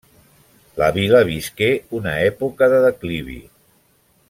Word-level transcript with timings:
La 0.81 0.87
vila 0.95 1.19
visqué 1.27 1.69
una 1.99 2.15
època 2.31 2.71
de 2.73 2.81
declivi. 2.89 3.39